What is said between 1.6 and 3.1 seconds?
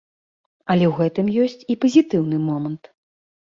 і пазітыўны момант.